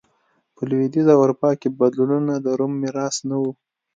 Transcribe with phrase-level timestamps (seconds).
[0.55, 3.43] په لوېدیځه اروپا کې بدلونونه د روم میراث نه و.